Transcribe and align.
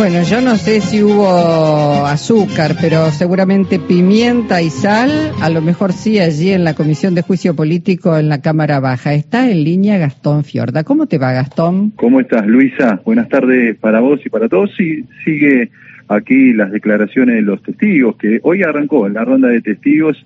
Bueno, 0.00 0.22
yo 0.22 0.40
no 0.40 0.56
sé 0.56 0.80
si 0.80 1.02
hubo 1.02 2.06
azúcar, 2.06 2.74
pero 2.80 3.10
seguramente 3.10 3.78
pimienta 3.78 4.62
y 4.62 4.70
sal, 4.70 5.10
a 5.42 5.50
lo 5.50 5.60
mejor 5.60 5.92
sí 5.92 6.18
allí 6.18 6.52
en 6.52 6.64
la 6.64 6.72
Comisión 6.72 7.14
de 7.14 7.20
Juicio 7.20 7.54
Político 7.54 8.16
en 8.16 8.30
la 8.30 8.40
Cámara 8.40 8.80
Baja. 8.80 9.12
Está 9.12 9.50
en 9.50 9.62
línea 9.62 9.98
Gastón 9.98 10.42
Fiorda. 10.42 10.84
¿Cómo 10.84 11.06
te 11.06 11.18
va, 11.18 11.34
Gastón? 11.34 11.90
¿Cómo 11.96 12.18
estás, 12.18 12.46
Luisa? 12.46 13.02
Buenas 13.04 13.28
tardes 13.28 13.76
para 13.76 14.00
vos 14.00 14.18
y 14.24 14.30
para 14.30 14.48
todos. 14.48 14.70
Sí, 14.74 15.04
sigue 15.22 15.70
aquí 16.08 16.54
las 16.54 16.72
declaraciones 16.72 17.34
de 17.34 17.42
los 17.42 17.62
testigos, 17.62 18.16
que 18.16 18.40
hoy 18.42 18.62
arrancó 18.62 19.06
la 19.06 19.22
ronda 19.26 19.48
de 19.48 19.60
testigos 19.60 20.16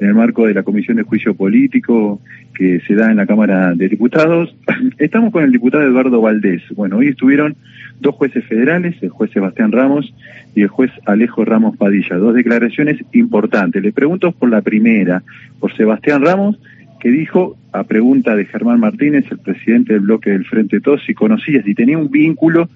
en 0.00 0.08
el 0.08 0.14
marco 0.14 0.46
de 0.46 0.54
la 0.54 0.62
Comisión 0.62 0.96
de 0.96 1.02
Juicio 1.02 1.34
Político 1.34 2.20
que 2.54 2.80
se 2.86 2.94
da 2.94 3.10
en 3.10 3.18
la 3.18 3.26
Cámara 3.26 3.74
de 3.74 3.88
Diputados. 3.88 4.54
Estamos 4.98 5.30
con 5.30 5.44
el 5.44 5.52
diputado 5.52 5.84
Eduardo 5.84 6.20
Valdés. 6.20 6.62
Bueno, 6.74 6.96
hoy 6.96 7.08
estuvieron 7.08 7.54
dos 8.00 8.14
jueces 8.14 8.44
federales, 8.46 8.96
el 9.02 9.10
juez 9.10 9.30
Sebastián 9.30 9.72
Ramos 9.72 10.12
y 10.54 10.62
el 10.62 10.68
juez 10.68 10.90
Alejo 11.04 11.44
Ramos 11.44 11.76
Padilla. 11.76 12.16
Dos 12.16 12.34
declaraciones 12.34 12.96
importantes. 13.12 13.82
Le 13.82 13.92
pregunto 13.92 14.32
por 14.32 14.48
la 14.48 14.62
primera, 14.62 15.22
por 15.58 15.76
Sebastián 15.76 16.22
Ramos, 16.22 16.58
que 16.98 17.10
dijo, 17.10 17.56
a 17.72 17.84
pregunta 17.84 18.34
de 18.34 18.46
Germán 18.46 18.80
Martínez, 18.80 19.26
el 19.30 19.38
presidente 19.38 19.92
del 19.92 20.02
bloque 20.02 20.30
del 20.30 20.46
Frente 20.46 20.80
Todos, 20.80 21.02
si 21.04 21.14
conocía, 21.14 21.62
si 21.62 21.74
tenía 21.74 21.98
un 21.98 22.10
vínculo 22.10 22.70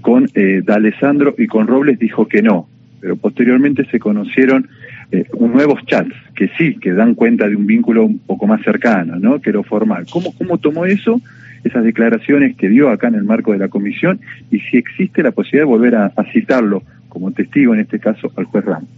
con 0.00 0.26
eh, 0.34 0.62
D'Alessandro 0.64 1.34
y 1.36 1.46
con 1.46 1.66
Robles, 1.66 1.98
dijo 1.98 2.26
que 2.26 2.42
no. 2.42 2.66
Pero 3.00 3.16
posteriormente 3.16 3.84
se 3.86 3.98
conocieron 3.98 4.68
eh, 5.12 5.24
nuevos 5.38 5.84
chats 5.86 6.14
que 6.34 6.48
sí, 6.58 6.76
que 6.76 6.92
dan 6.92 7.14
cuenta 7.14 7.48
de 7.48 7.56
un 7.56 7.66
vínculo 7.66 8.04
un 8.04 8.18
poco 8.18 8.46
más 8.46 8.62
cercano, 8.62 9.16
¿no? 9.16 9.40
Que 9.40 9.52
lo 9.52 9.62
formal. 9.62 10.06
¿Cómo, 10.10 10.32
cómo 10.36 10.58
tomó 10.58 10.84
eso? 10.84 11.20
esas 11.64 11.84
declaraciones 11.84 12.56
que 12.56 12.68
dio 12.68 12.90
acá 12.90 13.08
en 13.08 13.14
el 13.14 13.24
marco 13.24 13.52
de 13.52 13.58
la 13.58 13.68
comisión 13.68 14.20
y 14.50 14.58
si 14.60 14.76
existe 14.76 15.22
la 15.22 15.30
posibilidad 15.30 15.62
de 15.62 15.70
volver 15.70 15.94
a, 15.94 16.12
citarlo 16.32 16.82
como 17.08 17.30
testigo, 17.30 17.74
en 17.74 17.80
este 17.80 17.98
caso, 17.98 18.32
al 18.36 18.46
juez 18.46 18.64
Ramos. 18.64 18.88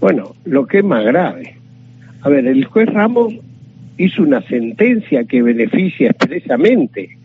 Bueno, 0.00 0.34
lo 0.44 0.66
que 0.66 0.78
es 0.78 0.84
más 0.84 1.04
grave. 1.04 1.54
A 2.20 2.28
ver, 2.28 2.46
el 2.46 2.64
juez 2.66 2.88
Ramos 2.88 3.34
hizo 3.96 4.22
una 4.22 4.42
sentencia 4.42 5.24
que 5.24 5.42
beneficia 5.42 6.10
expresamente 6.10 7.16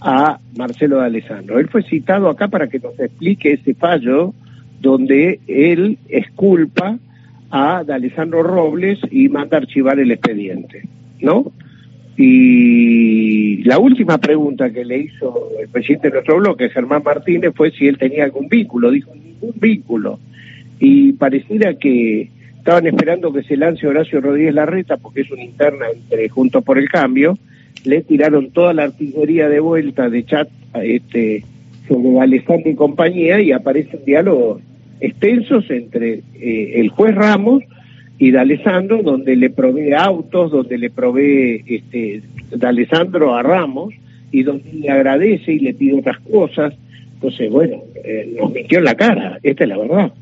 a 0.00 0.38
Marcelo 0.56 0.98
de 0.98 1.06
Alessandro. 1.06 1.58
Él 1.58 1.68
fue 1.68 1.82
citado 1.82 2.28
acá 2.28 2.48
para 2.48 2.66
que 2.66 2.80
nos 2.80 2.98
explique 2.98 3.52
ese 3.52 3.74
fallo 3.74 4.34
donde 4.80 5.40
él 5.46 5.98
exculpa 6.08 6.98
a 7.50 7.84
de 7.84 7.94
Alessandro 7.94 8.42
Robles 8.42 8.98
y 9.10 9.28
manda 9.28 9.56
archivar 9.56 9.98
el 9.98 10.10
expediente, 10.10 10.82
¿no? 11.20 11.52
Y 12.16 13.62
la 13.64 13.78
última 13.78 14.18
pregunta 14.18 14.70
que 14.70 14.84
le 14.84 14.98
hizo 14.98 15.50
el 15.60 15.68
presidente 15.68 16.08
de 16.08 16.14
nuestro 16.14 16.38
bloque, 16.38 16.70
Germán 16.70 17.02
Martínez, 17.04 17.52
fue 17.54 17.70
si 17.72 17.86
él 17.88 17.98
tenía 17.98 18.24
algún 18.24 18.48
vínculo. 18.48 18.90
Dijo, 18.90 19.12
ningún 19.14 19.54
vínculo. 19.60 20.18
Y 20.80 21.12
pareciera 21.12 21.74
que 21.74 22.30
estaban 22.56 22.86
esperando 22.86 23.32
que 23.32 23.42
se 23.42 23.56
lance 23.56 23.86
Horacio 23.86 24.20
Rodríguez 24.20 24.54
Larreta, 24.54 24.96
porque 24.96 25.22
es 25.22 25.30
una 25.30 25.44
interna 25.44 25.86
entre 25.92 26.28
Juntos 26.30 26.64
por 26.64 26.78
el 26.78 26.88
Cambio. 26.88 27.38
Le 27.84 28.00
tiraron 28.02 28.50
toda 28.50 28.72
la 28.72 28.84
artillería 28.84 29.48
de 29.50 29.60
vuelta 29.60 30.08
de 30.08 30.24
chat 30.24 30.48
este, 30.82 31.44
sobre 31.86 32.18
Alejandro 32.18 32.70
y 32.70 32.74
compañía 32.74 33.40
y 33.40 33.52
aparecen 33.52 34.00
diálogos 34.06 34.62
extensos 35.00 35.70
entre 35.70 36.22
eh, 36.34 36.72
el 36.80 36.88
juez 36.88 37.14
Ramos 37.14 37.62
y 38.18 38.30
de 38.30 38.38
Alessandro, 38.38 39.02
donde 39.02 39.36
le 39.36 39.50
provee 39.50 39.92
autos, 39.92 40.50
donde 40.50 40.78
le 40.78 40.90
provee 40.90 41.62
este, 41.66 42.22
de 42.50 42.66
Alessandro 42.66 43.34
a 43.34 43.42
Ramos, 43.42 43.94
y 44.32 44.42
donde 44.42 44.72
le 44.72 44.90
agradece 44.90 45.52
y 45.52 45.58
le 45.60 45.74
pide 45.74 45.98
otras 45.98 46.18
cosas. 46.20 46.74
Entonces, 47.14 47.50
bueno, 47.50 47.76
eh, 48.04 48.36
nos 48.38 48.52
mintió 48.52 48.78
en 48.78 48.84
la 48.84 48.94
cara, 48.94 49.38
esta 49.42 49.64
es 49.64 49.68
la 49.68 49.78
verdad. 49.78 50.12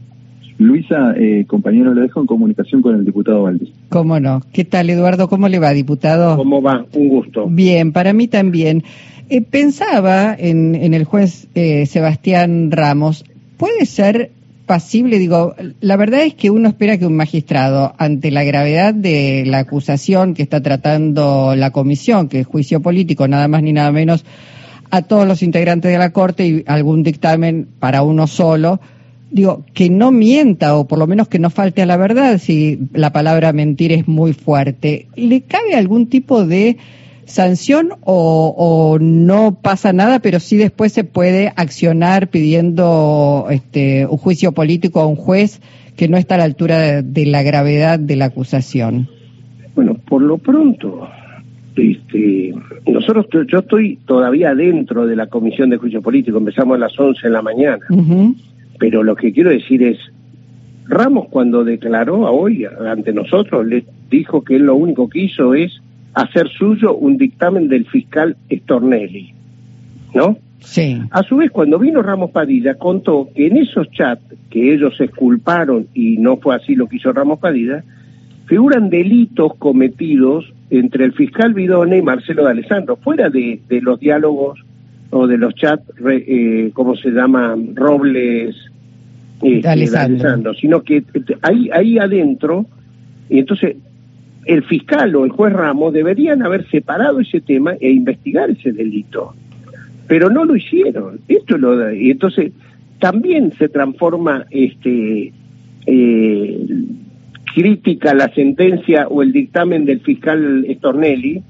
Luisa, 0.59 1.15
eh, 1.17 1.45
compañero, 1.47 1.95
le 1.95 2.03
dejo 2.03 2.21
en 2.21 2.27
comunicación 2.27 2.81
con 2.81 2.95
el 2.95 3.05
diputado 3.05 3.43
Valdés. 3.43 3.71
¿Cómo 3.89 4.21
no? 4.21 4.41
¿Qué 4.53 4.65
tal, 4.65 4.89
Eduardo? 4.89 5.29
¿Cómo 5.29 5.49
le 5.49 5.59
va, 5.59 5.73
diputado? 5.73 6.37
¿Cómo 6.37 6.63
va? 6.63 6.87
Un 6.93 7.09
gusto. 7.09 7.47
Bien, 7.49 7.93
para 7.93 8.13
mí 8.13 8.29
también. 8.29 8.85
Eh, 9.31 9.41
pensaba 9.41 10.37
en, 10.39 10.75
en 10.75 10.95
el 10.95 11.05
juez 11.05 11.49
eh, 11.55 11.87
Sebastián 11.87 12.71
Ramos, 12.71 13.25
¿puede 13.57 13.87
ser 13.87 14.31
pasible, 14.67 15.19
digo, 15.19 15.55
la 15.81 15.97
verdad 15.97 16.23
es 16.23 16.35
que 16.35 16.51
uno 16.51 16.69
espera 16.69 16.99
que 16.99 17.07
un 17.07 17.17
magistrado, 17.17 17.95
ante 17.99 18.31
la 18.31 18.45
gravedad 18.45 18.95
de 18.95 19.45
la 19.47 19.59
acusación 19.59 20.35
que 20.35 20.43
está 20.43 20.63
tratando 20.63 21.55
la 21.57 21.71
comisión, 21.71 22.29
que 22.29 22.41
es 22.41 22.47
juicio 22.47 22.81
político, 22.81 23.29
nada 23.29 23.49
más 23.49 23.63
ni 23.63 23.73
nada 23.73 23.93
menos, 23.93 24.25
a 24.91 25.03
todos 25.03 25.27
los 25.27 25.43
integrantes 25.43 25.91
de 25.93 25.99
la 25.99 26.13
Corte 26.13 26.47
y 26.47 26.65
algún 26.67 27.03
dictamen 27.03 27.69
para 27.79 28.03
uno 28.03 28.27
solo, 28.27 28.81
digo, 29.31 29.65
que 29.75 29.91
no 29.91 30.13
mienta 30.13 30.77
o 30.77 30.87
por 30.87 30.99
lo 30.99 31.07
menos 31.07 31.29
que 31.29 31.39
no 31.39 31.51
falte 31.51 31.83
a 31.83 31.87
la 31.87 31.97
verdad, 31.97 32.39
si 32.39 32.79
la 32.93 33.13
palabra 33.13 33.53
mentir 33.53 33.93
es 33.93 34.07
muy 34.07 34.33
fuerte. 34.33 35.09
¿Le 35.17 35.43
cabe 35.43 35.75
algún 35.75 36.09
tipo 36.09 36.45
de 36.45 36.79
sanción 37.27 37.91
o, 38.03 38.99
no 39.01 39.59
pasa 39.61 39.93
nada, 39.93 40.19
pero 40.21 40.41
sí 40.41 40.57
después 40.57 40.93
se 40.93 41.05
puede 41.05 41.53
accionar 41.57 42.29
pidiendo 42.29 43.47
este, 43.51 44.07
un 44.07 44.17
juicio 44.17 44.53
político 44.53 45.01
a 45.01 45.07
un 45.07 45.17
juez 45.17 45.61
que 45.97 46.09
no 46.09 46.17
está 46.17 46.35
a 46.35 46.39
la 46.39 46.45
altura 46.45 47.03
de, 47.03 47.27
la 47.27 47.43
gravedad 47.43 47.99
de 47.99 48.17
la 48.17 48.27
acusación? 48.27 49.09
Bueno, 49.75 49.95
por 49.95 50.23
lo 50.23 50.39
pronto, 50.39 51.09
este, 51.77 52.55
nosotros, 52.87 53.27
yo 53.49 53.59
estoy 53.61 53.99
todavía 54.07 54.55
dentro 54.55 55.07
de 55.07 55.17
la 55.17 55.27
Comisión 55.27 55.71
de 55.71 55.77
Juicio 55.77 56.03
Político, 56.03 56.39
empezamos 56.39 56.77
a 56.77 56.79
las 56.79 56.99
11 56.99 57.27
de 57.27 57.33
la 57.33 57.43
mañana, 57.43 57.87
pero 58.79 59.03
lo 59.03 59.17
que 59.17 59.33
quiero 59.33 59.51
decir 59.51 59.83
es, 59.83 59.99
Ramos 60.87 61.29
cuando 61.31 61.65
declaró 61.65 62.27
a 62.27 62.31
hoy 62.31 62.67
ante 62.67 63.13
nosotros, 63.13 63.67
le 63.67 63.85
dijo 64.11 64.45
que 64.45 64.57
él 64.57 64.65
lo 64.65 64.77
único 64.77 65.09
que 65.09 65.21
hizo 65.21 65.55
es 65.55 65.81
hacer 66.15 66.49
suyo 66.49 66.95
un 66.95 67.17
dictamen 67.17 67.69
del 67.69 67.87
fiscal 67.87 68.37
Stornelli, 68.51 69.35
¿no? 70.15 70.39
Sí. 70.61 70.99
A 71.11 71.23
su 71.23 71.37
vez, 71.37 71.51
cuando 71.51 71.79
vino 71.79 72.01
Ramos 72.01 72.31
Padilla, 72.31 72.75
contó 72.75 73.29
que 73.35 73.49
en 73.49 73.59
esos 73.59 73.91
chats 73.91 74.23
que 74.49 74.73
ellos 74.73 74.97
se 74.97 75.05
exculparon, 75.05 75.89
y 75.93 76.17
no 76.17 76.39
fue 76.39 76.57
así 76.57 76.75
lo 76.75 76.87
que 76.87 76.97
hizo 76.97 77.13
Ramos 77.13 77.39
Padilla, 77.39 77.85
figuran 78.47 78.89
delitos 78.89 79.55
cometidos 79.57 80.51
entre 80.71 81.05
el 81.05 81.13
fiscal 81.13 81.53
Vidone 81.53 81.99
y 81.99 82.03
Marcelo 82.03 82.45
de 82.45 82.53
Alessandro, 82.53 82.97
fuera 82.97 83.29
de, 83.29 83.61
los 83.83 84.01
diálogos 84.01 84.61
o 85.11 85.27
de 85.27 85.37
los 85.37 85.55
chats, 85.55 85.85
eh, 86.11 86.71
¿cómo 86.73 86.97
se 86.97 87.11
llama? 87.11 87.57
Robles 87.75 88.57
este, 89.43 89.61
de 89.61 89.69
Alessandro. 89.69 90.55
sino 90.55 90.83
que 90.83 91.05
ahí, 91.43 91.69
ahí 91.73 91.99
adentro, 91.99 92.67
y 93.29 93.41
entonces 93.41 93.77
el 94.47 94.65
fiscal 94.65 95.15
o 95.17 95.25
el 95.25 95.31
juez 95.31 95.53
Ramos 95.53 95.93
deberían 95.93 96.43
haber 96.43 96.69
separado 96.71 97.21
ese 97.21 97.41
tema 97.41 97.75
e 97.81 97.91
investigar 97.91 98.51
ese 98.51 98.73
delito. 98.73 99.35
Pero 100.07 100.31
no 100.31 100.45
lo 100.45 100.57
hicieron. 100.57 101.21
Esto 101.29 101.57
lo 101.57 101.93
y 101.93 102.11
entonces 102.11 102.53
también 102.99 103.53
se 103.53 103.69
transforma 103.69 104.47
este 104.51 105.33
eh, 105.87 106.67
crítica 107.55 108.15
la 108.15 108.29
sentencia 108.35 109.07
o 109.09 109.23
el 109.23 109.33
dictamen 109.33 109.85
del 109.85 110.01
fiscal 110.01 110.67
Stornelli, 110.77 111.43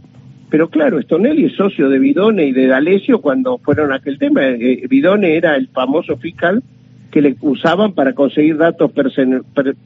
pero 0.51 0.69
claro, 0.69 1.01
Stornelli 1.01 1.47
es 1.47 1.55
socio 1.55 1.89
de 1.89 1.99
Vidone 1.99 2.47
y 2.47 2.53
de 2.53 2.67
D'Alessio 2.67 3.21
cuando 3.21 3.59
fueron 3.59 3.93
a 3.93 3.97
aquel 3.97 4.19
tema. 4.19 4.47
Eh, 4.47 4.87
Vidone 4.89 5.37
era 5.37 5.57
el 5.57 5.69
famoso 5.69 6.17
fiscal 6.17 6.63
que 7.11 7.23
le 7.23 7.37
usaban 7.41 7.93
para 7.93 8.13
conseguir 8.13 8.57
datos 8.57 8.91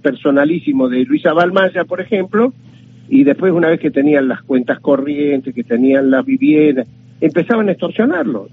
personalísimos 0.02 0.90
de 0.90 1.04
Luisa 1.04 1.32
Balmaya, 1.32 1.84
por 1.84 2.00
ejemplo, 2.00 2.52
y 3.08 3.24
después 3.24 3.52
una 3.52 3.68
vez 3.68 3.80
que 3.80 3.90
tenían 3.90 4.28
las 4.28 4.42
cuentas 4.42 4.80
corrientes, 4.80 5.54
que 5.54 5.64
tenían 5.64 6.10
las 6.10 6.24
viviendas, 6.24 6.86
empezaban 7.20 7.68
a 7.68 7.72
extorsionarlos. 7.72 8.50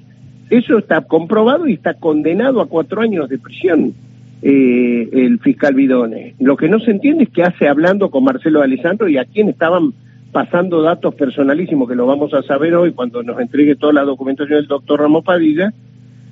Eso 0.49 0.77
está 0.77 1.01
comprobado 1.01 1.67
y 1.67 1.73
está 1.73 1.95
condenado 1.95 2.61
a 2.61 2.67
cuatro 2.67 3.01
años 3.01 3.27
de 3.29 3.37
prisión 3.39 3.93
eh, 4.41 5.09
el 5.11 5.39
fiscal 5.39 5.73
Bidone. 5.73 6.35
Lo 6.39 6.55
que 6.55 6.69
no 6.69 6.79
se 6.79 6.91
entiende 6.91 7.23
es 7.23 7.29
qué 7.29 7.43
hace 7.43 7.67
hablando 7.67 8.09
con 8.09 8.23
Marcelo 8.23 8.61
Alessandro 8.61 9.09
y 9.09 9.17
a 9.17 9.25
quién 9.25 9.49
estaban 9.49 9.93
pasando 10.31 10.81
datos 10.81 11.15
personalísimos, 11.15 11.87
que 11.87 11.95
lo 11.95 12.05
vamos 12.05 12.33
a 12.33 12.43
saber 12.43 12.75
hoy 12.75 12.91
cuando 12.91 13.23
nos 13.23 13.39
entregue 13.39 13.75
toda 13.75 13.93
la 13.93 14.03
documentación 14.03 14.59
del 14.59 14.67
doctor 14.67 14.99
Ramos 14.99 15.23
Padilla, 15.23 15.73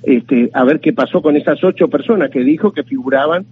este, 0.02 0.50
a 0.52 0.62
ver 0.64 0.80
qué 0.80 0.92
pasó 0.92 1.22
con 1.22 1.36
esas 1.36 1.64
ocho 1.64 1.88
personas 1.88 2.30
que 2.30 2.44
dijo 2.44 2.72
que 2.72 2.82
figuraban 2.82 3.46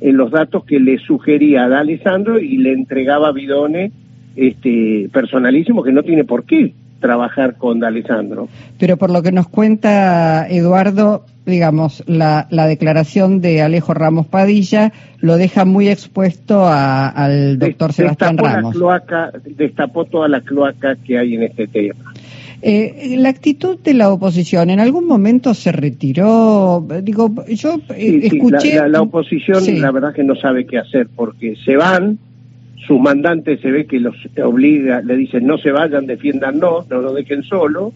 en 0.00 0.16
los 0.16 0.32
datos 0.32 0.64
que 0.64 0.80
le 0.80 0.98
sugería 0.98 1.64
a 1.64 1.78
Alessandro 1.78 2.40
y 2.40 2.58
le 2.58 2.72
entregaba 2.72 3.28
a 3.28 3.32
Bidone 3.32 3.92
este, 4.36 5.08
personalísimo 5.12 5.82
que 5.82 5.92
no 5.92 6.02
tiene 6.02 6.24
por 6.24 6.44
qué 6.44 6.72
trabajar 7.00 7.56
con 7.56 7.80
D'Alessandro. 7.80 8.48
Pero 8.78 8.96
por 8.96 9.10
lo 9.10 9.22
que 9.22 9.32
nos 9.32 9.48
cuenta 9.48 10.48
Eduardo, 10.48 11.26
digamos, 11.44 12.02
la, 12.06 12.46
la 12.50 12.66
declaración 12.66 13.40
de 13.40 13.60
Alejo 13.60 13.92
Ramos 13.92 14.26
Padilla 14.26 14.92
lo 15.18 15.36
deja 15.36 15.64
muy 15.64 15.88
expuesto 15.88 16.66
al 16.66 17.58
doctor 17.58 17.92
Sebastián 17.92 18.38
Ramos. 18.38 18.74
La 18.74 18.78
cloaca, 18.78 19.32
destapó 19.44 20.04
toda 20.04 20.28
la 20.28 20.40
cloaca 20.40 20.96
que 20.96 21.18
hay 21.18 21.34
en 21.34 21.42
este 21.42 21.66
tema. 21.66 22.12
Eh, 22.64 23.16
la 23.18 23.28
actitud 23.28 23.76
de 23.80 23.92
la 23.92 24.12
oposición, 24.12 24.70
¿en 24.70 24.78
algún 24.78 25.08
momento 25.08 25.52
se 25.52 25.72
retiró? 25.72 26.86
Digo, 27.02 27.34
yo 27.48 27.80
eh, 27.96 28.20
escuché... 28.22 28.88
La, 28.88 29.02
oposición 29.02 29.64
la 29.80 29.90
verdad 29.90 30.14
que 30.14 30.22
no 30.22 30.36
sabe 30.36 30.64
qué 30.64 30.78
hacer 30.78 31.08
porque 31.14 31.56
se 31.64 31.76
van, 31.76 32.20
sus 32.86 33.00
mandantes 33.00 33.60
se 33.60 33.70
ve 33.70 33.86
que 33.86 34.00
los 34.00 34.16
obliga, 34.42 35.02
le 35.02 35.16
dicen 35.16 35.46
no 35.46 35.58
se 35.58 35.70
vayan, 35.70 36.06
defiéndanos, 36.06 36.88
no 36.90 37.00
lo 37.00 37.12
dejen 37.12 37.42
solo, 37.42 37.92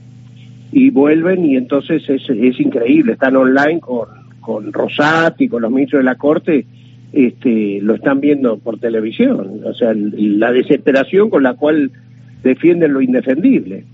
y 0.72 0.90
vuelven 0.90 1.44
y 1.44 1.56
entonces 1.56 2.02
es, 2.08 2.22
es 2.28 2.60
increíble, 2.60 3.12
están 3.12 3.36
online 3.36 3.80
con, 3.80 4.08
con 4.40 4.72
Rosati, 4.72 5.48
con 5.48 5.62
los 5.62 5.70
ministros 5.70 6.00
de 6.00 6.04
la 6.04 6.16
Corte, 6.16 6.66
este, 7.12 7.80
lo 7.80 7.94
están 7.94 8.20
viendo 8.20 8.58
por 8.58 8.78
televisión, 8.78 9.60
o 9.64 9.74
sea, 9.74 9.92
la 9.94 10.52
desesperación 10.52 11.30
con 11.30 11.42
la 11.42 11.54
cual 11.54 11.90
defienden 12.42 12.92
lo 12.92 13.00
indefendible. 13.00 13.84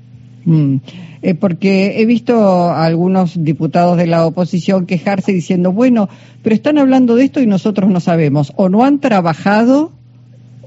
Mm. 0.44 0.76
Eh, 1.22 1.34
porque 1.34 2.00
he 2.00 2.06
visto 2.06 2.34
a 2.34 2.84
algunos 2.84 3.42
diputados 3.44 3.96
de 3.96 4.08
la 4.08 4.26
oposición 4.26 4.86
quejarse 4.86 5.32
diciendo, 5.32 5.72
bueno, 5.72 6.08
pero 6.42 6.54
están 6.54 6.78
hablando 6.78 7.14
de 7.14 7.24
esto 7.24 7.40
y 7.40 7.46
nosotros 7.46 7.88
no 7.90 8.00
sabemos, 8.00 8.52
o 8.56 8.68
no 8.68 8.84
han 8.84 8.98
trabajado 8.98 9.92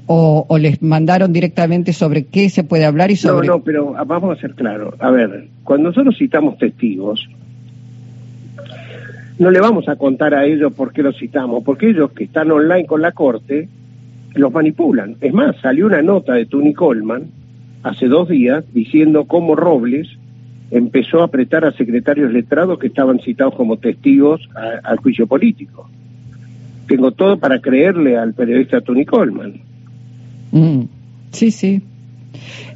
o, 0.06 0.58
les 0.58 0.82
mandaron 0.82 1.32
directamente 1.32 1.92
sobre 1.92 2.26
qué 2.26 2.48
se 2.48 2.64
puede 2.64 2.84
hablar 2.84 3.10
y 3.10 3.16
sobre... 3.16 3.46
No, 3.46 3.54
no, 3.54 3.62
pero 3.62 3.92
vamos 4.06 4.36
a 4.36 4.40
ser 4.40 4.54
claros. 4.54 4.94
A 5.00 5.10
ver, 5.10 5.48
cuando 5.64 5.88
nosotros 5.90 6.16
citamos 6.16 6.58
testigos, 6.58 7.28
no 9.38 9.50
le 9.50 9.60
vamos 9.60 9.88
a 9.88 9.96
contar 9.96 10.34
a 10.34 10.44
ellos 10.44 10.72
por 10.72 10.92
qué 10.92 11.02
los 11.02 11.18
citamos, 11.18 11.64
porque 11.64 11.90
ellos 11.90 12.12
que 12.12 12.24
están 12.24 12.50
online 12.50 12.86
con 12.86 13.02
la 13.02 13.12
Corte 13.12 13.68
los 14.34 14.52
manipulan. 14.52 15.16
Es 15.20 15.32
más, 15.32 15.56
salió 15.60 15.86
una 15.86 16.02
nota 16.02 16.34
de 16.34 16.46
Tony 16.46 16.72
Coleman 16.72 17.24
hace 17.82 18.06
dos 18.06 18.28
días 18.28 18.64
diciendo 18.72 19.24
cómo 19.24 19.56
Robles 19.56 20.08
empezó 20.70 21.20
a 21.20 21.26
apretar 21.26 21.64
a 21.64 21.72
secretarios 21.72 22.32
letrados 22.32 22.78
que 22.78 22.88
estaban 22.88 23.20
citados 23.20 23.54
como 23.54 23.78
testigos 23.78 24.48
al 24.82 24.98
juicio 24.98 25.26
político. 25.26 25.88
Tengo 26.86 27.12
todo 27.12 27.38
para 27.38 27.60
creerle 27.60 28.16
al 28.16 28.34
periodista 28.34 28.80
Tony 28.80 29.04
Coleman. 29.04 29.65
Mm, 30.52 30.82
sí, 31.30 31.50
sí. 31.50 31.82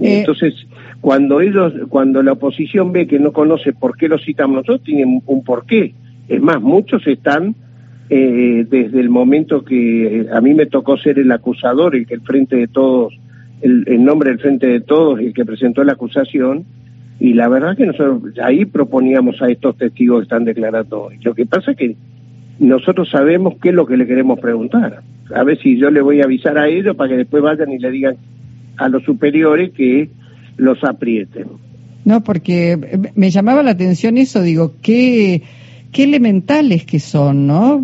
Eh, 0.01 0.21
Entonces, 0.21 0.55
cuando 1.01 1.41
ellos, 1.41 1.73
cuando 1.89 2.23
la 2.23 2.33
oposición 2.33 2.93
ve 2.93 3.07
que 3.07 3.19
no 3.19 3.33
conoce 3.33 3.73
por 3.73 3.97
qué 3.97 4.09
lo 4.09 4.19
citamos 4.19 4.57
nosotros, 4.57 4.83
tienen 4.83 5.23
un 5.27 5.45
porqué. 5.45 5.95
Es 6.29 6.41
más, 6.41 6.61
muchos 6.61 7.07
están 7.07 7.55
eh, 8.09 8.67
desde 8.69 9.01
el 9.01 9.09
momento 9.09 9.65
que 9.65 10.27
a 10.33 10.41
mí 10.41 10.55
me 10.55 10.67
tocó 10.67 10.97
ser 10.97 11.19
el 11.19 11.31
acusador, 11.33 11.95
el 11.95 12.07
que 12.07 12.15
el 12.15 12.23
frente 12.23 12.57
de 12.57 12.69
todos 12.69 13.13
el, 13.63 14.05
nombre 14.05 14.31
del 14.31 14.39
Frente 14.39 14.67
de 14.67 14.81
Todos, 14.81 15.21
el 15.21 15.33
que 15.35 15.45
presentó 15.45 15.85
la 15.85 15.93
acusación, 15.93 16.65
y 17.19 17.35
la 17.35 17.49
verdad 17.49 17.77
que 17.77 17.87
nosotros 17.87 18.23
ahí 18.43 18.65
proponíamos 18.65 19.41
a 19.43 19.49
estos 19.49 19.77
testigos 19.77 20.21
que 20.21 20.23
están 20.25 20.45
declarando 20.45 21.03
hoy. 21.03 21.19
Lo 21.23 21.35
que 21.35 21.45
pasa 21.45 21.73
es 21.73 21.77
que 21.77 21.97
nosotros 22.61 23.09
sabemos 23.11 23.55
qué 23.61 23.71
es 23.71 23.75
lo 23.75 23.87
que 23.87 23.97
le 23.97 24.07
queremos 24.07 24.39
preguntar. 24.39 25.03
A 25.35 25.45
ver 25.45 25.59
si 25.59 25.79
yo 25.79 25.91
le 25.91 26.03
voy 26.03 26.21
a 26.21 26.25
avisar 26.25 26.59
a 26.59 26.69
ellos 26.69 26.95
para 26.95 27.11
que 27.11 27.17
después 27.17 27.43
vayan 27.43 27.73
y 27.73 27.79
le 27.79 27.91
digan 27.91 28.17
a 28.77 28.89
los 28.89 29.03
superiores 29.03 29.71
que 29.73 30.11
los 30.57 30.83
aprieten. 30.85 31.47
No, 32.05 32.23
porque 32.23 32.79
me 33.15 33.31
llamaba 33.31 33.63
la 33.63 33.73
atención 33.73 34.19
eso, 34.19 34.43
digo, 34.43 34.75
¿qué 34.83 35.43
qué 35.93 36.05
elementales 36.05 36.85
que 36.85 37.01
son, 37.01 37.47
¿no? 37.47 37.83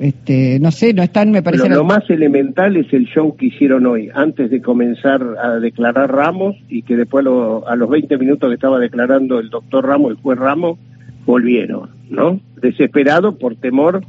Este, 0.00 0.58
no 0.60 0.70
sé, 0.70 0.92
no 0.92 1.02
están, 1.02 1.30
me 1.30 1.42
parece. 1.42 1.68
Lo, 1.68 1.76
lo, 1.76 1.84
más 1.84 2.08
elemental 2.10 2.76
es 2.76 2.92
el 2.92 3.06
show 3.06 3.36
que 3.36 3.46
hicieron 3.46 3.86
hoy, 3.86 4.10
antes 4.14 4.50
de 4.50 4.60
comenzar 4.60 5.22
a 5.42 5.58
declarar 5.60 6.12
Ramos 6.12 6.56
y 6.68 6.82
que 6.82 6.96
después 6.96 7.24
a 7.26 7.76
los 7.76 7.90
20 7.90 8.18
minutos 8.18 8.48
que 8.48 8.54
estaba 8.54 8.78
declarando 8.78 9.38
el 9.38 9.50
doctor 9.50 9.86
Ramos, 9.86 10.12
el 10.12 10.16
juez 10.16 10.38
Ramos, 10.38 10.78
volvieron, 11.26 11.90
¿no? 12.10 12.40
Desesperado 12.64 13.36
por 13.36 13.56
temor 13.56 14.02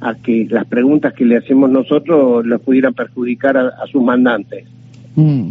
a 0.00 0.14
que 0.14 0.46
las 0.50 0.66
preguntas 0.66 1.14
que 1.14 1.24
le 1.24 1.38
hacemos 1.38 1.70
nosotros 1.70 2.44
los 2.44 2.60
pudieran 2.60 2.92
perjudicar 2.92 3.56
a 3.56 3.86
sus 3.90 4.02
mandantes. 4.02 4.66
Mm. 5.14 5.48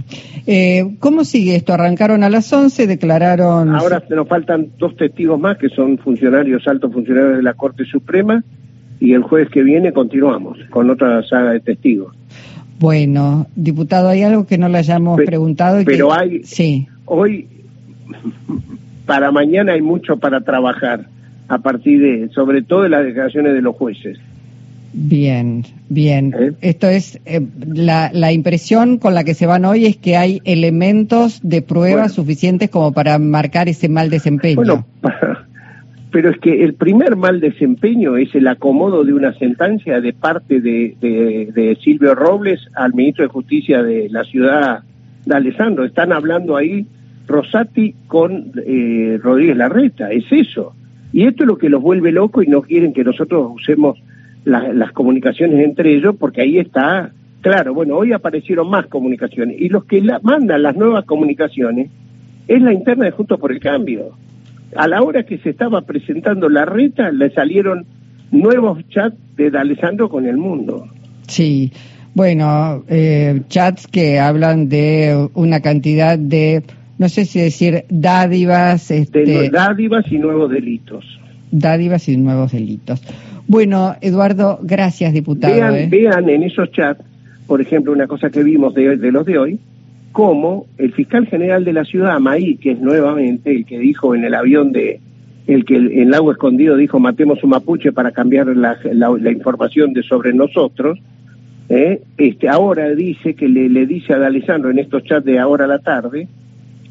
Eh, 0.48 0.96
¿Cómo 1.00 1.24
sigue 1.24 1.56
esto? 1.56 1.74
Arrancaron 1.74 2.24
a 2.24 2.30
las 2.30 2.52
11, 2.52 2.88
declararon... 2.88 3.75
Ahora 3.75 4.04
nos 4.10 4.28
faltan 4.28 4.69
dos 4.78 4.96
testigos 4.96 5.40
más 5.40 5.58
que 5.58 5.69
son 5.69 5.98
funcionarios, 5.98 6.68
altos 6.68 6.92
funcionarios 6.92 7.38
de 7.38 7.44
la 7.44 7.54
Corte 7.54 7.86
Suprema 7.86 8.44
y 9.00 9.13
el 9.13 9.24
jueves 9.24 9.50
que 9.50 9.63
viene 9.63 9.94
continuamos 9.94 10.58
con 10.69 10.90
otra 10.90 11.24
saga 11.24 11.52
de 11.52 11.60
testigos. 11.60 12.16
Bueno, 12.80 13.48
diputado, 13.56 14.10
hay 14.10 14.24
algo 14.24 14.48
que 14.48 14.58
no 14.58 14.68
le 14.68 14.80
hayamos 14.80 15.19
preguntado. 15.22 15.81
pero 15.86 16.12
hay... 16.13 16.44
Sí. 16.44 16.88
Hoy, 17.06 17.48
para 19.06 19.31
mañana 19.31 19.74
hay 19.74 19.81
mucho 19.81 20.18
para 20.18 20.42
trabajar 20.42 21.06
a 21.51 21.57
partir 21.57 22.01
de, 22.01 22.30
sobre 22.30 22.62
todo 22.62 22.83
de 22.83 22.89
las 22.89 23.03
declaraciones 23.03 23.53
de 23.53 23.62
los 23.62 23.75
jueces. 23.75 24.18
Bien, 24.94 25.63
bien. 25.89 26.33
¿Eh? 26.38 26.51
Esto 26.62 26.88
es 26.88 27.19
eh, 27.25 27.42
la, 27.65 28.09
la, 28.13 28.31
impresión 28.31 28.98
con 28.98 29.13
la 29.13 29.25
que 29.25 29.33
se 29.33 29.45
van 29.45 29.65
hoy 29.65 29.86
es 29.86 29.98
que 29.98 30.15
hay 30.15 30.42
elementos 30.45 31.42
de 31.44 31.62
prueba 31.62 32.07
suficientes 32.07 32.69
como 32.69 32.94
para 32.94 33.19
marcar 33.19 33.68
ese 33.68 33.89
mal 33.89 34.09
desempeño. 34.09 34.56
Bueno, 34.56 34.86
pero 36.12 36.30
es 36.30 36.38
que 36.39 36.63
el 36.63 36.74
primer 36.75 37.18
mal 37.18 37.42
desempeño 37.42 38.15
es 38.15 38.33
el 38.33 38.48
acomodo 38.48 39.03
de 39.03 39.13
una 39.13 39.33
sentencia 39.33 40.00
de 40.00 40.13
parte 40.13 40.62
de, 40.62 40.95
de, 41.01 41.77
Silvio 41.83 42.15
Robles 42.15 42.62
al 42.75 42.94
ministro 42.94 43.25
de 43.25 43.30
Justicia 43.30 43.83
de 43.83 44.07
la 44.09 44.24
ciudad 44.24 44.83
de 45.25 45.36
Alessandro. 45.36 45.83
Están 45.83 46.13
hablando 46.13 46.56
ahí 46.56 46.86
Rosati 47.27 47.94
con 48.07 48.53
eh, 48.65 49.19
Rodríguez 49.21 49.57
Larreta, 49.57 50.12
es 50.12 50.25
eso. 50.31 50.75
Y 51.13 51.25
esto 51.25 51.44
es 51.44 51.48
lo 51.48 51.58
que 51.58 51.69
los 51.69 51.81
vuelve 51.81 52.12
locos 52.12 52.46
y 52.46 52.50
no 52.50 52.62
quieren 52.62 52.94
que 52.94 53.04
nosotros 53.04 53.52
usemos 53.56 54.00
las 54.44 54.92
comunicaciones 54.94 55.63
entre 55.63 55.94
ellos, 55.94 56.16
porque 56.18 56.42
ahí 56.42 56.58
está, 56.58 57.12
claro, 57.42 57.74
bueno, 57.74 57.96
hoy 57.96 58.12
aparecieron 58.12 58.69
más 58.69 58.88
comunicaciones, 58.88 59.60
y 59.60 59.69
los 59.69 59.86
que 59.86 60.02
la, 60.02 60.19
mandan 60.24 60.63
las 60.63 60.75
nuevas 60.75 61.06
comunicaciones 61.06 61.90
es 62.48 62.62
la 62.62 62.74
interna 62.74 63.06
de 63.06 63.12
Juntos 63.12 63.40
por 63.40 63.52
el 63.52 63.60
Cambio. 63.60 64.12
A 64.75 64.88
la 64.88 65.02
hora 65.02 65.24
que 65.24 65.38
se 65.38 65.52
estaba 65.52 65.81
presentando 65.81 66.50
la 66.50 66.66
reta, 66.66 67.12
le 67.12 67.30
salieron 67.31 67.86
nuevos 68.31 68.80
chats 68.90 69.18
de 69.36 69.56
Alessandro 69.56 70.10
con 70.10 70.25
el 70.25 70.38
mundo. 70.38 70.88
Sí, 71.28 71.72
bueno, 72.13 72.84
eh, 72.88 73.42
chats 73.48 73.88
que 73.88 74.19
hablan 74.19 74.69
de 74.69 75.30
una 75.34 75.60
cantidad 75.62 76.18
de, 76.18 76.63
no 77.01 77.09
sé 77.09 77.25
si 77.25 77.42
decir 77.42 77.86
dádivas. 77.89 78.92
Este, 78.92 79.25
de 79.25 79.50
dádivas 79.50 80.06
y 80.12 80.19
nuevos 80.19 80.51
delitos. 80.51 81.03
Dádivas 81.50 82.07
y 82.07 82.15
nuevos 82.15 82.51
delitos. 82.51 83.01
Bueno, 83.48 83.95
Eduardo, 84.01 84.59
gracias, 84.62 85.12
diputado. 85.12 85.51
Vean, 85.51 85.75
¿eh? 85.75 85.88
vean 85.89 86.29
en 86.29 86.43
esos 86.43 86.72
chats, 86.72 87.03
por 87.48 87.60
ejemplo, 87.60 87.91
una 87.91 88.05
cosa 88.05 88.29
que 88.29 88.43
vimos 88.43 88.75
de, 88.75 89.12
los 89.12 89.25
de 89.25 89.39
hoy, 89.39 89.60
cómo 90.12 90.67
el 90.77 90.93
fiscal 90.93 91.25
general 91.25 91.65
de 91.65 91.74
la 91.74 91.86
ciudad, 91.86 92.20
Maí, 92.20 92.58
que 92.58 92.74
es 92.74 92.79
nuevamente 92.79 93.50
el 93.50 93.65
que 93.65 93.79
dijo 93.79 94.13
en 94.13 94.24
el 94.24 94.36
avión 94.36 94.72
de 94.72 95.00
el 95.48 95.65
que 95.65 95.77
en 95.77 96.01
el 96.01 96.12
Lago 96.12 96.31
Escondido 96.31 96.77
dijo 96.77 97.00
matemos 97.00 97.43
un 97.43 97.50
mapuche 97.50 97.91
para 97.91 98.12
cambiar 98.12 98.46
la, 98.55 98.77
información 99.31 99.91
de 99.93 100.03
sobre 100.03 100.34
nosotros, 100.34 101.00
¿eh? 101.67 102.03
este 102.15 102.48
ahora 102.48 102.89
dice 102.89 103.34
que 103.34 103.50
le, 103.50 103.70
le 103.70 103.88
dice 103.88 104.13
a 104.13 104.24
Alessandro 104.24 104.70
en 104.70 104.77
estos 104.77 105.03
chats 105.03 105.25
de 105.25 105.39
ahora 105.39 105.65
a 105.65 105.67
la 105.67 105.79
tarde, 105.79 106.27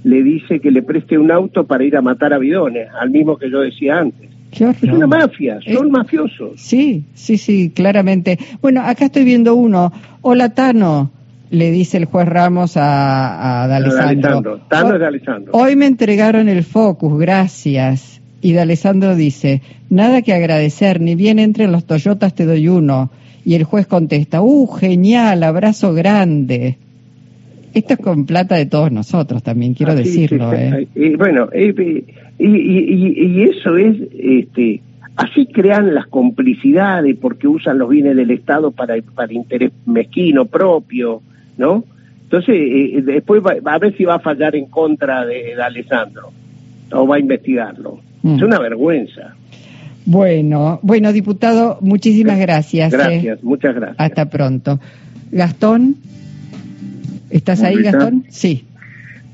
le 0.05 0.23
dice 0.23 0.61
que 0.61 0.71
le 0.71 0.83
preste 0.83 1.19
un 1.19 1.31
auto 1.31 1.67
para 1.67 1.85
ir 1.85 1.97
a 1.97 2.03
matar 2.03 2.33
a 2.33 2.39
bidones, 2.39 2.89
al 3.01 3.11
mismo 3.11 3.37
que 3.37 3.51
yo 3.51 3.61
decía 3.61 3.99
antes. 3.99 4.31
Es 4.53 4.83
una 4.83 5.07
mafia, 5.07 5.61
son 5.73 5.91
mafiosos. 5.91 6.53
Sí, 6.57 7.05
sí, 7.15 7.39
sí, 7.39 7.71
claramente. 7.71 8.39
Bueno, 8.61 8.83
acá 8.83 9.07
estoy 9.07 9.25
viendo 9.25 9.55
uno. 9.55 9.93
Hola, 10.23 10.55
Tano, 10.55 11.11
le 11.51 11.71
dice 11.71 11.99
el 11.99 12.07
juez 12.07 12.27
Ramos 12.27 12.77
a, 12.77 13.63
a 13.63 13.69
D'Alessandro. 13.69 14.61
Tano 14.69 14.95
es 14.95 15.01
D'Alessandro. 15.01 15.53
Hoy 15.53 15.77
me 15.77 15.87
entregaron 15.87 16.49
el 16.49 16.65
Focus, 16.65 17.19
gracias. 17.19 18.21
Y 18.43 18.55
D'Alessandro 18.55 19.15
dice, 19.15 19.63
nada 19.89 20.23
que 20.23 20.33
agradecer, 20.33 21.01
ni 21.01 21.15
bien 21.15 21.39
entre 21.39 21.69
los 21.69 21.85
Toyotas 21.85 22.35
te 22.35 22.47
doy 22.47 22.69
uno. 22.69 23.11
Y 23.45 23.55
el 23.55 23.65
juez 23.65 23.87
contesta, 23.87 24.43
uh, 24.43 24.67
genial, 24.67 25.43
abrazo 25.45 25.95
grande. 25.95 26.77
Esto 27.75 27.95
es 27.95 28.01
con 28.01 28.27
plata 28.27 28.57
de 28.57 28.67
todos 28.67 28.91
nosotros 28.91 29.43
también, 29.43 29.75
quiero 29.75 29.93
ah, 29.93 29.97
decirlo. 29.97 30.53
¿eh? 30.53 30.89
bueno, 31.17 31.49
eh, 31.53 32.05
y, 32.39 32.47
y, 32.47 33.43
eso 33.43 33.77
es, 33.77 33.97
este, 34.19 34.81
así 35.17 35.47
crean 35.47 35.95
las 35.95 36.07
complicidades 36.07 37.17
porque 37.21 37.47
usan 37.47 37.79
los 37.79 37.89
bienes 37.89 38.17
del 38.17 38.31
Estado 38.31 38.71
para, 38.71 38.95
para 39.15 39.33
interés 39.33 39.73
mezquino 39.87 40.47
propio, 40.47 41.23
¿no? 41.59 41.85
Entonces, 42.25 42.55
eh, 42.57 43.03
después 43.03 43.43
va, 43.43 43.73
a 43.73 43.79
ver 43.79 43.97
si 43.97 44.05
va 44.05 44.15
a 44.15 44.21
fallar 44.21 44.55
en 44.55 44.67
contra 44.67 45.27
de, 45.27 45.61
Alessandro 45.61 46.31
o 46.93 47.07
va 47.07 47.17
a 47.17 47.19
investigarlo. 47.19 47.99
Mm. 48.23 48.37
Es 48.37 48.43
una 48.43 48.59
vergüenza. 48.61 49.35
Bueno, 50.07 50.79
bueno, 50.83 51.13
diputado, 51.13 51.79
muchísimas 51.81 52.39
gracias. 52.39 52.93
Gracias, 52.93 53.43
muchas 53.43 53.75
gracias. 53.75 53.97
Hasta 53.99 54.31
pronto. 54.31 54.81
Gastón. 55.31 55.97
¿Estás 57.31 57.63
ahí, 57.63 57.83
Gastón? 57.83 58.25
Sí. 58.29 58.67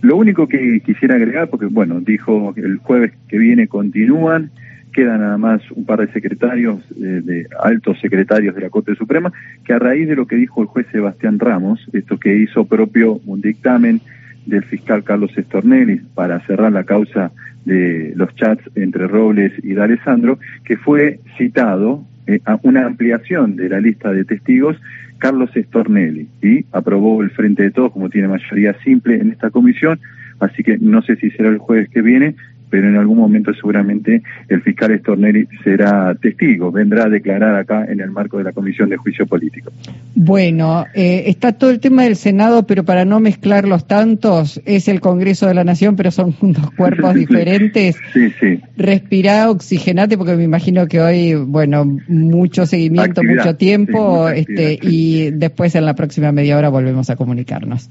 Lo 0.02 0.16
único 0.16 0.46
que 0.46 0.80
quisiera 0.80 1.16
agregar, 1.16 1.48
porque 1.48 1.66
bueno, 1.66 2.00
dijo 2.00 2.54
el 2.56 2.76
jueves 2.78 3.12
que 3.28 3.38
viene 3.38 3.66
continúan, 3.66 4.50
quedan 4.92 5.20
nada 5.20 5.36
más 5.36 5.60
un 5.72 5.84
par 5.84 6.00
de 6.00 6.12
secretarios, 6.12 6.80
eh, 6.92 7.20
de 7.22 7.46
altos 7.62 7.98
secretarios 8.00 8.54
de 8.54 8.62
la 8.62 8.70
Corte 8.70 8.94
Suprema, 8.94 9.32
que 9.64 9.72
a 9.72 9.78
raíz 9.78 10.08
de 10.08 10.16
lo 10.16 10.26
que 10.26 10.36
dijo 10.36 10.62
el 10.62 10.68
juez 10.68 10.86
Sebastián 10.92 11.38
Ramos, 11.38 11.86
esto 11.92 12.18
que 12.18 12.36
hizo 12.36 12.64
propio 12.64 13.20
un 13.26 13.40
dictamen 13.40 14.00
del 14.46 14.64
fiscal 14.64 15.04
Carlos 15.04 15.36
Estornelli 15.36 16.00
para 16.14 16.40
cerrar 16.46 16.72
la 16.72 16.84
causa 16.84 17.32
de 17.64 18.12
los 18.14 18.34
chats 18.36 18.62
entre 18.74 19.08
Robles 19.08 19.52
y 19.62 19.74
D'Alessandro, 19.74 20.38
que 20.64 20.76
fue 20.76 21.20
citado 21.36 22.04
eh, 22.26 22.40
una 22.62 22.86
ampliación 22.86 23.56
de 23.56 23.68
la 23.68 23.80
lista 23.80 24.12
de 24.12 24.24
testigos 24.24 24.76
Carlos 25.18 25.50
Estornelli 25.54 26.28
y 26.42 26.66
aprobó 26.72 27.22
el 27.22 27.30
Frente 27.30 27.62
de 27.62 27.70
Todos 27.70 27.92
como 27.92 28.10
tiene 28.10 28.28
mayoría 28.28 28.74
simple 28.84 29.16
en 29.16 29.30
esta 29.30 29.50
comisión, 29.50 29.98
así 30.40 30.62
que 30.62 30.78
no 30.78 31.02
sé 31.02 31.16
si 31.16 31.30
será 31.30 31.48
el 31.48 31.58
jueves 31.58 31.88
que 31.88 32.02
viene, 32.02 32.36
pero 32.70 32.88
en 32.88 32.96
algún 32.96 33.18
momento 33.18 33.52
seguramente 33.54 34.22
el 34.48 34.62
fiscal 34.62 34.98
Stornelli 34.98 35.46
será 35.62 36.14
testigo, 36.14 36.70
vendrá 36.72 37.04
a 37.04 37.08
declarar 37.08 37.54
acá 37.56 37.84
en 37.84 38.00
el 38.00 38.10
marco 38.10 38.38
de 38.38 38.44
la 38.44 38.52
Comisión 38.52 38.88
de 38.88 38.96
Juicio 38.96 39.26
Político. 39.26 39.70
Bueno, 40.14 40.86
eh, 40.94 41.24
está 41.26 41.52
todo 41.52 41.70
el 41.70 41.80
tema 41.80 42.04
del 42.04 42.16
Senado, 42.16 42.66
pero 42.66 42.84
para 42.84 43.04
no 43.04 43.20
mezclar 43.20 43.66
los 43.66 43.86
tantos, 43.86 44.60
es 44.64 44.88
el 44.88 45.00
Congreso 45.00 45.46
de 45.46 45.54
la 45.54 45.64
Nación, 45.64 45.96
pero 45.96 46.10
son 46.10 46.34
dos 46.40 46.70
cuerpos 46.72 47.14
diferentes. 47.14 47.96
Sí, 48.12 48.30
sí. 48.40 48.60
Respirá, 48.76 49.50
oxigenate, 49.50 50.16
porque 50.16 50.36
me 50.36 50.44
imagino 50.44 50.86
que 50.86 51.00
hoy, 51.00 51.34
bueno, 51.34 51.84
mucho 52.08 52.66
seguimiento, 52.66 53.22
mucho 53.22 53.56
tiempo, 53.56 54.28
este, 54.28 54.78
y 54.82 55.30
después 55.32 55.74
en 55.74 55.86
la 55.86 55.94
próxima 55.94 56.32
media 56.32 56.56
hora 56.56 56.68
volvemos 56.68 57.10
a 57.10 57.16
comunicarnos. 57.16 57.84